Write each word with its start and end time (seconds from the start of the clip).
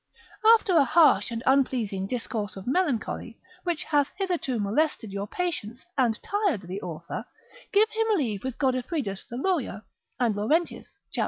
After 0.57 0.75
a 0.75 0.83
harsh 0.83 1.29
and 1.29 1.43
unpleasing 1.45 2.07
discourse 2.07 2.55
of 2.57 2.65
melancholy, 2.65 3.37
which 3.63 3.83
hath 3.83 4.11
hitherto 4.15 4.57
molested 4.57 5.11
your 5.11 5.27
patience, 5.27 5.85
and 5.95 6.19
tired 6.23 6.63
the 6.63 6.81
author, 6.81 7.23
give 7.71 7.87
him 7.91 8.17
leave 8.17 8.43
with 8.43 8.57
Godefridus 8.57 9.25
the 9.25 9.37
lawyer, 9.37 9.83
and 10.19 10.35
Laurentius 10.35 10.87
(cap. 11.13 11.19